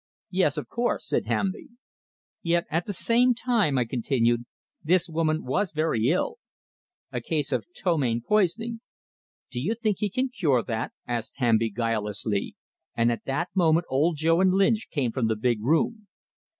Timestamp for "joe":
14.17-14.41